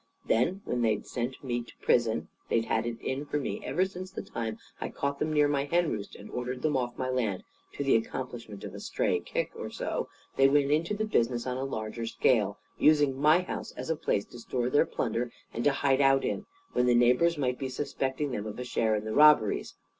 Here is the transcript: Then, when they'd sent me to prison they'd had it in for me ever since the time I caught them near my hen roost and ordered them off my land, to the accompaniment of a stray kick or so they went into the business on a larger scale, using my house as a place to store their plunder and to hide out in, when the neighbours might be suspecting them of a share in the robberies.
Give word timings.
Then, 0.25 0.61
when 0.65 0.81
they'd 0.81 1.05
sent 1.05 1.43
me 1.43 1.61
to 1.61 1.77
prison 1.79 2.27
they'd 2.49 2.65
had 2.65 2.87
it 2.87 2.99
in 3.01 3.23
for 3.23 3.37
me 3.37 3.61
ever 3.63 3.85
since 3.85 4.09
the 4.09 4.23
time 4.23 4.57
I 4.79 4.89
caught 4.89 5.19
them 5.19 5.31
near 5.31 5.47
my 5.47 5.65
hen 5.65 5.91
roost 5.91 6.15
and 6.15 6.27
ordered 6.31 6.63
them 6.63 6.75
off 6.75 6.97
my 6.97 7.07
land, 7.07 7.43
to 7.73 7.83
the 7.83 7.95
accompaniment 7.95 8.63
of 8.63 8.73
a 8.73 8.79
stray 8.79 9.19
kick 9.19 9.51
or 9.55 9.69
so 9.69 10.09
they 10.37 10.47
went 10.49 10.71
into 10.71 10.95
the 10.95 11.05
business 11.05 11.45
on 11.45 11.57
a 11.57 11.63
larger 11.63 12.07
scale, 12.07 12.57
using 12.79 13.15
my 13.21 13.41
house 13.43 13.73
as 13.73 13.91
a 13.91 13.95
place 13.95 14.25
to 14.25 14.39
store 14.39 14.71
their 14.71 14.87
plunder 14.87 15.31
and 15.53 15.63
to 15.65 15.71
hide 15.71 16.01
out 16.01 16.25
in, 16.25 16.47
when 16.73 16.87
the 16.87 16.95
neighbours 16.95 17.37
might 17.37 17.59
be 17.59 17.69
suspecting 17.69 18.31
them 18.31 18.47
of 18.47 18.57
a 18.57 18.63
share 18.63 18.95
in 18.95 19.05
the 19.05 19.13
robberies. 19.13 19.75